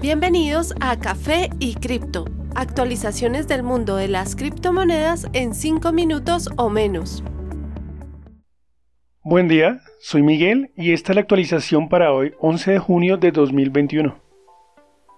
Bienvenidos 0.00 0.74
a 0.80 0.98
Café 0.98 1.50
y 1.58 1.74
Cripto, 1.74 2.24
actualizaciones 2.54 3.48
del 3.48 3.62
mundo 3.62 3.96
de 3.96 4.08
las 4.08 4.34
criptomonedas 4.34 5.26
en 5.34 5.52
5 5.52 5.92
minutos 5.92 6.48
o 6.56 6.70
menos. 6.70 7.22
Buen 9.22 9.46
día, 9.46 9.82
soy 10.00 10.22
Miguel 10.22 10.70
y 10.74 10.92
esta 10.92 11.12
es 11.12 11.16
la 11.16 11.20
actualización 11.20 11.90
para 11.90 12.14
hoy, 12.14 12.32
11 12.40 12.70
de 12.70 12.78
junio 12.78 13.18
de 13.18 13.30
2021. 13.30 14.16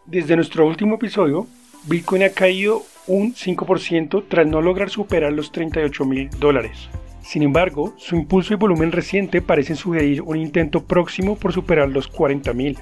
Desde 0.07 0.35
nuestro 0.35 0.67
último 0.67 0.97
episodio, 0.97 1.47
Bitcoin 1.85 2.25
ha 2.25 2.31
caído 2.31 2.83
un 3.07 3.35
5% 3.35 4.25
tras 4.29 4.49
no 4.49 4.61
lograr 4.61 4.91
superar 4.91 5.33
los 5.33 5.53
38 5.53 6.05
mil 6.05 6.29
dólares. 6.41 6.89
Sin 7.21 7.45
embargo, 7.45 7.95
su 7.99 8.17
impulso 8.17 8.53
y 8.53 8.57
volumen 8.57 8.91
reciente 8.91 9.43
parecen 9.43 9.77
sugerir 9.77 10.23
un 10.23 10.39
intento 10.39 10.83
próximo 10.83 11.37
por 11.37 11.53
superar 11.53 11.89
los 11.89 12.09
40 12.09 12.53
mil. 12.53 12.79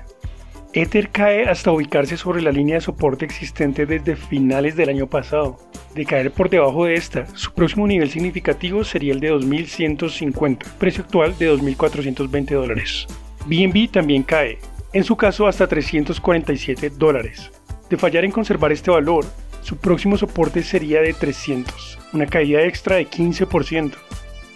Ether 0.72 1.08
cae 1.10 1.48
hasta 1.48 1.72
ubicarse 1.72 2.16
sobre 2.16 2.42
la 2.42 2.52
línea 2.52 2.76
de 2.76 2.80
soporte 2.80 3.24
existente 3.24 3.86
desde 3.86 4.14
finales 4.14 4.76
del 4.76 4.88
año 4.88 5.08
pasado. 5.08 5.58
De 5.96 6.04
caer 6.04 6.30
por 6.30 6.48
debajo 6.48 6.84
de 6.84 6.94
esta, 6.94 7.26
su 7.34 7.52
próximo 7.52 7.88
nivel 7.88 8.08
significativo 8.08 8.84
sería 8.84 9.12
el 9.12 9.18
de 9.18 9.32
2.150, 9.32 10.58
precio 10.78 11.02
actual 11.02 11.36
de 11.36 11.52
2.420 11.52 12.54
dólares. 12.54 13.08
BNB 13.46 13.90
también 13.90 14.22
cae, 14.22 14.58
en 14.92 15.02
su 15.02 15.16
caso 15.16 15.48
hasta 15.48 15.66
347 15.66 16.90
dólares. 16.90 17.50
De 17.88 17.96
fallar 17.96 18.24
en 18.24 18.30
conservar 18.30 18.70
este 18.70 18.92
valor, 18.92 19.24
su 19.62 19.76
próximo 19.76 20.16
soporte 20.16 20.62
sería 20.62 21.00
de 21.00 21.14
300, 21.14 21.98
una 22.12 22.26
caída 22.26 22.62
extra 22.62 22.94
de 22.94 23.08
15%. 23.08 23.94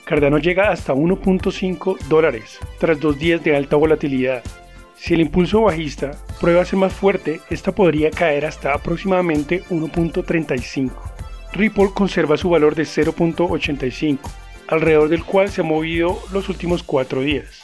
Cardano 0.05 0.39
llega 0.39 0.71
hasta 0.71 0.95
1.5 0.95 1.99
dólares, 2.09 2.61
tras 2.79 3.01
dos 3.01 3.19
días 3.19 3.43
de 3.43 3.57
alta 3.57 3.75
volatilidad, 3.75 4.45
si 4.97 5.15
el 5.15 5.21
impulso 5.21 5.63
bajista 5.63 6.13
prueba 6.41 6.63
a 6.63 6.65
ser 6.65 6.79
más 6.79 6.93
fuerte, 6.93 7.41
esta 7.51 7.73
podría 7.73 8.11
caer 8.11 8.47
hasta 8.47 8.73
aproximadamente 8.73 9.63
1.35. 9.71 10.93
Ripple 11.53 11.91
conserva 11.95 12.37
su 12.37 12.49
valor 12.51 12.75
de 12.75 12.85
0.85, 12.85 14.19
alrededor 14.69 15.09
del 15.09 15.25
cual 15.25 15.51
se 15.51 15.61
ha 15.61 15.65
movido 15.65 16.19
los 16.33 16.49
últimos 16.49 16.83
4 16.83 17.21
días. 17.21 17.63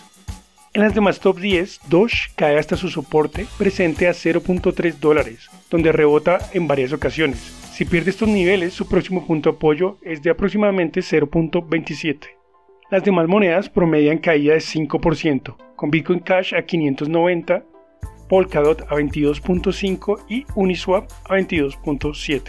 En 0.72 0.82
las 0.82 0.94
demás 0.94 1.18
top 1.18 1.40
10, 1.40 1.80
Doge 1.88 2.30
cae 2.36 2.56
hasta 2.56 2.76
su 2.76 2.90
soporte 2.90 3.46
presente 3.58 4.06
a 4.06 4.12
0.3 4.12 4.94
dólares, 5.00 5.50
donde 5.68 5.90
rebota 5.90 6.38
en 6.52 6.68
varias 6.68 6.92
ocasiones. 6.92 7.40
Si 7.72 7.84
pierde 7.84 8.10
estos 8.10 8.28
niveles, 8.28 8.74
su 8.74 8.86
próximo 8.86 9.26
punto 9.26 9.50
de 9.50 9.56
apoyo 9.56 9.98
es 10.02 10.22
de 10.22 10.30
aproximadamente 10.30 11.00
0.27. 11.00 12.28
Las 12.90 13.02
demás 13.02 13.26
monedas 13.26 13.68
promedian 13.68 14.18
caída 14.18 14.54
de 14.54 14.60
5%, 14.60 15.56
con 15.80 15.90
Bitcoin 15.90 16.20
Cash 16.20 16.54
a 16.54 16.60
590, 16.60 17.64
Polkadot 18.28 18.82
a 18.82 18.96
22.5 18.96 20.24
y 20.28 20.44
Uniswap 20.54 21.10
a 21.24 21.36
22.7. 21.36 22.42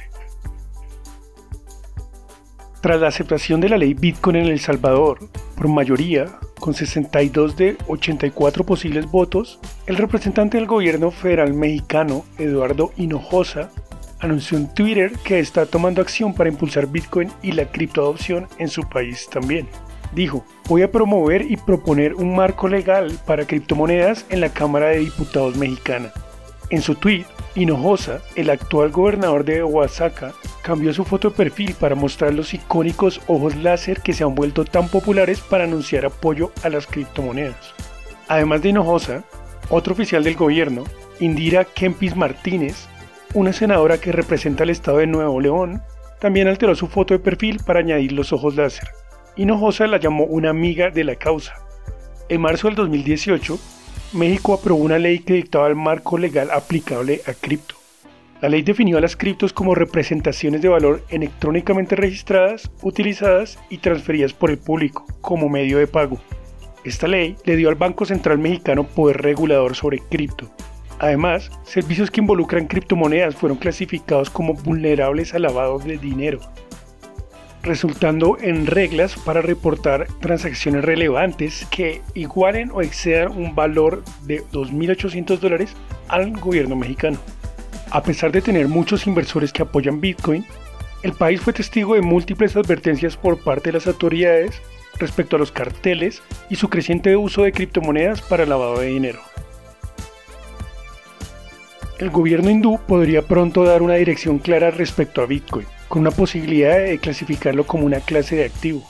Tras 2.82 3.00
la 3.00 3.08
aceptación 3.08 3.62
de 3.62 3.70
la 3.70 3.78
ley 3.78 3.94
Bitcoin 3.94 4.36
en 4.36 4.48
El 4.48 4.60
Salvador, 4.60 5.20
por 5.56 5.70
mayoría, 5.70 6.26
con 6.60 6.74
62 6.74 7.56
de 7.56 7.78
84 7.88 8.66
posibles 8.66 9.10
votos, 9.10 9.62
el 9.86 9.96
representante 9.96 10.58
del 10.58 10.68
gobierno 10.68 11.10
federal 11.10 11.54
mexicano, 11.54 12.26
Eduardo 12.38 12.92
Hinojosa, 12.98 13.72
anunció 14.20 14.58
en 14.58 14.74
Twitter 14.74 15.14
que 15.24 15.40
está 15.40 15.66
tomando 15.66 16.02
acción 16.02 16.34
para 16.34 16.50
impulsar 16.50 16.86
Bitcoin 16.88 17.32
y 17.42 17.54
la 17.54 17.72
criptoadopción 17.72 18.50
en 18.58 18.68
su 18.68 18.90
país 18.90 19.30
también 19.32 19.70
dijo, 20.14 20.46
voy 20.68 20.82
a 20.82 20.92
promover 20.92 21.50
y 21.50 21.58
proponer 21.58 22.16
un 22.16 22.36
marco 22.36 22.68
legal 22.68 23.18
para 23.26 23.46
criptomonedas 23.46 24.26
en 24.30 24.42
la 24.42 24.50
Cámara 24.50 24.88
de 24.88 25.00
Diputados 25.00 25.56
mexicana. 25.56 26.12
En 26.70 26.82
su 26.82 26.96
tweet, 26.96 27.26
Hinojosa, 27.56 28.22
el 28.36 28.50
actual 28.50 28.92
gobernador 28.92 29.44
de 29.44 29.62
Oaxaca, 29.62 30.34
cambió 30.62 30.94
su 30.94 31.04
foto 31.04 31.30
de 31.30 31.36
perfil 31.36 31.76
para 31.78 31.96
mostrar 31.96 32.34
los 32.34 32.54
icónicos 32.54 33.20
ojos 33.28 33.56
láser 33.58 34.02
que 34.02 34.14
se 34.14 34.24
han 34.24 34.36
vuelto 34.36 34.64
tan 34.64 34.88
populares 34.88 35.42
para 35.42 35.66
anunciar 35.66 36.06
apoyo 36.06 36.52
a 36.64 36.70
las 36.70 36.88
criptomonedas. 36.88 37.74
Además 38.30 38.62
de 38.62 38.70
Hinojosa, 38.70 39.24
otro 39.70 39.94
oficial 39.94 40.24
del 40.24 40.36
gobierno, 40.36 40.86
Indira 41.20 41.66
Kempis 41.66 42.16
Martínez, 42.16 42.88
una 43.34 43.52
senadora 43.52 44.00
que 44.00 44.12
representa 44.14 44.64
el 44.64 44.70
estado 44.70 45.00
de 45.00 45.08
Nuevo 45.08 45.42
León, 45.42 45.82
también 46.20 46.48
alteró 46.48 46.74
su 46.76 46.88
foto 46.88 47.14
de 47.14 47.20
perfil 47.20 47.60
para 47.66 47.80
añadir 47.80 48.14
los 48.14 48.32
ojos 48.32 48.56
láser. 48.56 48.88
Hinojosa 49.38 49.88
la 49.88 49.98
llamó 49.98 50.26
una 50.26 50.50
amiga 50.50 50.90
de 50.90 51.06
la 51.06 51.16
causa. 51.16 51.54
En 52.28 52.42
marzo 52.42 52.68
del 52.68 52.76
2018, 52.76 53.58
México 54.14 54.54
aprobó 54.54 54.84
una 54.84 55.00
ley 55.00 55.20
que 55.20 55.36
dictaba 55.36 55.68
el 55.68 55.76
marco 55.76 56.18
legal 56.18 56.52
aplicable 56.52 57.22
a 57.26 57.34
cripto. 57.34 57.76
La 58.42 58.50
ley 58.50 58.62
definió 58.62 58.98
a 58.98 59.02
las 59.02 59.16
criptos 59.16 59.54
como 59.54 59.74
representaciones 59.74 60.62
de 60.62 60.68
valor 60.68 61.04
electrónicamente 61.10 61.96
registradas, 61.96 62.70
utilizadas 62.82 63.58
y 63.70 63.78
transferidas 63.78 64.34
por 64.34 64.52
el 64.52 64.58
público 64.58 65.06
como 65.22 65.48
medio 65.48 65.78
de 65.78 65.88
pago. 65.88 66.20
Esta 66.84 67.08
ley 67.08 67.38
le 67.46 67.56
dio 67.56 67.70
al 67.70 67.76
Banco 67.76 68.04
Central 68.04 68.38
Mexicano 68.38 68.86
poder 68.86 69.22
regulador 69.22 69.76
sobre 69.76 70.00
cripto. 70.00 70.52
Además, 71.00 71.52
servicios 71.64 72.12
que 72.12 72.20
involucran 72.20 72.68
criptomonedas 72.68 73.36
fueron 73.36 73.58
clasificados 73.58 74.30
como 74.30 74.56
vulnerables 74.56 75.34
al 75.34 75.44
lavado 75.44 75.80
de 75.80 75.98
dinero 75.98 76.42
resultando 77.64 78.38
en 78.40 78.66
reglas 78.66 79.16
para 79.16 79.42
reportar 79.42 80.08
transacciones 80.20 80.84
relevantes 80.84 81.68
que 81.70 82.02
igualen 82.14 82.72
o 82.72 82.82
excedan 82.82 83.38
un 83.38 83.56
valor 83.56 84.04
de 84.24 84.44
2.800 84.52 85.40
dólares 85.40 85.74
al 86.08 86.32
gobierno 86.32 86.76
mexicano. 86.76 87.20
A 87.92 88.02
pesar 88.04 88.32
de 88.32 88.42
tener 88.42 88.68
muchos 88.68 89.06
inversores 89.06 89.54
que 89.54 89.62
apoyan 89.62 90.02
Bitcoin, 90.02 90.46
el 91.04 91.14
país 91.14 91.42
fue 91.42 91.54
testigo 91.54 91.96
de 91.96 92.02
múltiples 92.02 92.56
advertencias 92.56 93.18
por 93.18 93.44
parte 93.44 93.70
de 93.70 93.74
las 93.74 93.88
autoridades 93.88 94.62
respecto 94.98 95.36
a 95.36 95.40
los 95.40 95.52
carteles 95.52 96.22
y 96.50 96.56
su 96.56 96.70
creciente 96.70 97.16
uso 97.16 97.44
de 97.44 97.52
criptomonedas 97.52 98.22
para 98.22 98.46
lavado 98.46 98.80
de 98.80 98.88
dinero. 98.88 99.20
El 101.98 102.10
gobierno 102.10 102.50
hindú 102.50 102.80
podría 102.88 103.22
pronto 103.22 103.64
dar 103.64 103.82
una 103.82 103.96
dirección 103.96 104.40
clara 104.40 104.72
respecto 104.72 105.22
a 105.22 105.28
Bitcoin 105.28 105.68
con 105.92 106.04
una 106.04 106.12
posibilidad 106.12 106.80
de 106.80 107.00
clasificarlo 107.00 107.68
como 107.68 107.86
una 107.86 108.00
clase 108.00 108.38
de 108.38 108.46
activo. 108.46 108.82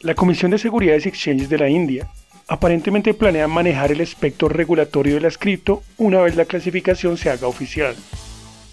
La 0.00 0.14
Comisión 0.14 0.52
de 0.52 0.58
Seguridades 0.58 1.04
Exchanges 1.04 1.48
de 1.48 1.58
la 1.58 1.68
India 1.68 2.08
aparentemente 2.46 3.14
planea 3.14 3.48
manejar 3.48 3.90
el 3.90 4.00
espectro 4.00 4.48
regulatorio 4.48 5.14
de 5.14 5.22
las 5.22 5.36
cripto 5.36 5.82
una 5.98 6.20
vez 6.20 6.36
la 6.36 6.44
clasificación 6.44 7.16
se 7.16 7.30
haga 7.30 7.48
oficial. 7.48 7.96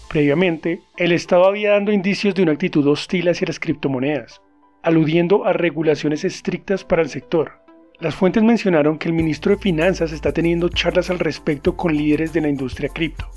Previamente, 0.08 0.82
el 0.96 1.10
Estado 1.10 1.46
había 1.46 1.72
dando 1.72 1.90
indicios 1.90 2.36
de 2.36 2.44
una 2.44 2.52
actitud 2.52 2.86
hostil 2.86 3.28
hacia 3.28 3.48
las 3.48 3.58
criptomonedas, 3.58 4.40
aludiendo 4.84 5.44
a 5.44 5.52
regulaciones 5.52 6.24
estrictas 6.24 6.84
para 6.84 7.02
el 7.02 7.08
sector. 7.08 7.54
Las 7.98 8.14
fuentes 8.14 8.44
mencionaron 8.44 8.98
que 8.98 9.08
el 9.08 9.14
ministro 9.14 9.52
de 9.52 9.60
Finanzas 9.60 10.12
está 10.12 10.30
teniendo 10.32 10.68
charlas 10.68 11.10
al 11.10 11.18
respecto 11.18 11.76
con 11.76 11.92
líderes 11.92 12.32
de 12.32 12.40
la 12.40 12.50
industria 12.50 12.88
cripto. 12.88 13.28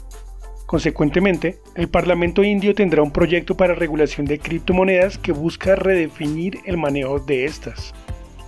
Consecuentemente, 0.72 1.58
el 1.76 1.90
Parlamento 1.90 2.46
indio 2.46 2.74
tendrá 2.74 3.04
un 3.04 3.12
proyecto 3.12 3.58
para 3.58 3.76
regulación 3.76 4.26
de 4.26 4.40
criptomonedas 4.40 5.18
que 5.18 5.34
busca 5.34 5.76
redefinir 5.76 6.60
el 6.64 6.78
manejo 6.78 7.20
de 7.20 7.44
estas. 7.44 7.94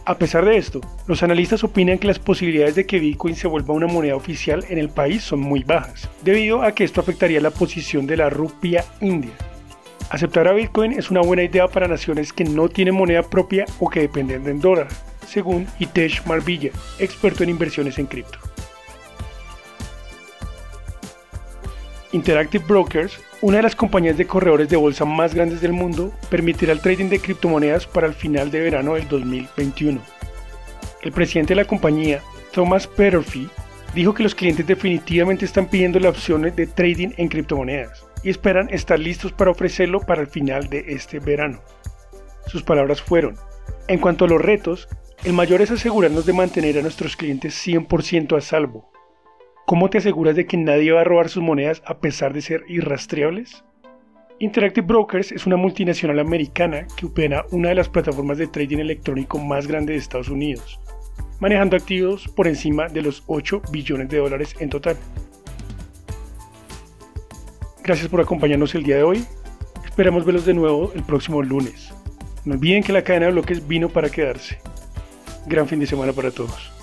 A 0.05 0.17
pesar 0.17 0.45
de 0.45 0.55
esto, 0.55 0.79
los 1.05 1.21
analistas 1.21 1.65
opinan 1.65 1.97
que 1.97 2.07
las 2.07 2.19
posibilidades 2.19 2.75
de 2.75 2.85
que 2.85 2.99
Bitcoin 2.99 3.35
se 3.35 3.49
vuelva 3.49 3.73
una 3.73 3.87
moneda 3.87 4.15
oficial 4.15 4.63
en 4.69 4.77
el 4.77 4.87
país 4.87 5.21
son 5.21 5.41
muy 5.41 5.65
bajas, 5.65 6.09
debido 6.23 6.63
a 6.63 6.71
que 6.71 6.85
esto 6.85 7.01
afectaría 7.01 7.41
la 7.41 7.51
posición 7.51 8.07
de 8.07 8.15
la 8.15 8.29
rupia 8.29 8.85
india. 9.01 9.33
Aceptar 10.09 10.47
a 10.47 10.53
Bitcoin 10.53 10.93
es 10.93 11.11
una 11.11 11.19
buena 11.19 11.43
idea 11.43 11.67
para 11.67 11.89
naciones 11.89 12.31
que 12.31 12.45
no 12.45 12.69
tienen 12.69 12.95
moneda 12.95 13.23
propia 13.23 13.65
o 13.81 13.89
que 13.89 13.99
dependen 13.99 14.45
del 14.45 14.61
dólar, 14.61 14.87
según 15.27 15.67
Hitesh 15.77 16.25
Marvilla, 16.25 16.71
experto 16.99 17.43
en 17.43 17.49
inversiones 17.49 17.99
en 17.99 18.05
cripto. 18.05 18.52
Interactive 22.13 22.63
Brokers, 22.67 23.19
una 23.41 23.57
de 23.57 23.63
las 23.63 23.75
compañías 23.75 24.17
de 24.17 24.27
corredores 24.27 24.69
de 24.69 24.77
bolsa 24.77 25.03
más 25.03 25.33
grandes 25.33 25.61
del 25.61 25.73
mundo, 25.73 26.13
permitirá 26.29 26.71
el 26.71 26.79
trading 26.79 27.09
de 27.09 27.19
criptomonedas 27.19 27.87
para 27.87 28.05
el 28.05 28.13
final 28.13 28.51
de 28.51 28.59
verano 28.59 28.93
del 28.93 29.07
2021. 29.07 29.99
El 31.01 31.11
presidente 31.11 31.55
de 31.55 31.61
la 31.61 31.67
compañía, 31.67 32.21
Thomas 32.51 32.85
Petterfee, 32.85 33.49
dijo 33.95 34.13
que 34.13 34.21
los 34.21 34.35
clientes 34.35 34.67
definitivamente 34.67 35.43
están 35.43 35.65
pidiendo 35.65 35.99
la 35.99 36.09
opción 36.09 36.43
de 36.43 36.67
trading 36.67 37.13
en 37.17 37.29
criptomonedas 37.29 38.05
y 38.21 38.29
esperan 38.29 38.69
estar 38.69 38.99
listos 38.99 39.31
para 39.31 39.49
ofrecerlo 39.49 39.99
para 39.99 40.21
el 40.21 40.27
final 40.27 40.69
de 40.69 40.85
este 40.89 41.17
verano. 41.17 41.61
Sus 42.45 42.61
palabras 42.61 43.01
fueron, 43.01 43.37
en 43.87 43.99
cuanto 43.99 44.25
a 44.25 44.27
los 44.27 44.39
retos, 44.39 44.87
el 45.23 45.33
mayor 45.33 45.63
es 45.63 45.71
asegurarnos 45.71 46.27
de 46.27 46.33
mantener 46.33 46.77
a 46.77 46.83
nuestros 46.83 47.17
clientes 47.17 47.55
100% 47.65 48.37
a 48.37 48.41
salvo 48.41 48.92
¿Cómo 49.65 49.89
te 49.89 49.99
aseguras 49.99 50.35
de 50.35 50.45
que 50.45 50.57
nadie 50.57 50.91
va 50.91 51.01
a 51.01 51.05
robar 51.05 51.29
sus 51.29 51.41
monedas 51.41 51.81
a 51.85 51.99
pesar 51.99 52.33
de 52.33 52.41
ser 52.41 52.65
irrastreables? 52.67 53.63
Interactive 54.39 54.85
Brokers 54.85 55.31
es 55.31 55.45
una 55.45 55.55
multinacional 55.55 56.19
americana 56.19 56.85
que 56.97 57.05
opera 57.05 57.45
una 57.51 57.69
de 57.69 57.75
las 57.75 57.87
plataformas 57.87 58.37
de 58.37 58.47
trading 58.47 58.79
electrónico 58.79 59.39
más 59.39 59.65
grandes 59.65 59.95
de 59.95 60.01
Estados 60.01 60.27
Unidos, 60.27 60.81
manejando 61.39 61.77
activos 61.77 62.27
por 62.27 62.47
encima 62.47 62.89
de 62.89 63.03
los 63.03 63.23
8 63.27 63.61
billones 63.71 64.09
de 64.09 64.17
dólares 64.17 64.53
en 64.59 64.69
total. 64.69 64.97
Gracias 67.85 68.09
por 68.09 68.19
acompañarnos 68.19 68.75
el 68.75 68.83
día 68.83 68.97
de 68.97 69.03
hoy. 69.03 69.25
Esperamos 69.85 70.25
verlos 70.25 70.45
de 70.45 70.55
nuevo 70.55 70.91
el 70.93 71.03
próximo 71.03 71.41
lunes. 71.41 71.93
No 72.43 72.55
olviden 72.55 72.83
que 72.83 72.91
la 72.91 73.03
cadena 73.03 73.27
de 73.27 73.31
bloques 73.31 73.65
vino 73.65 73.87
para 73.87 74.09
quedarse. 74.09 74.59
Gran 75.45 75.69
fin 75.69 75.79
de 75.79 75.87
semana 75.87 76.11
para 76.11 76.31
todos. 76.31 76.82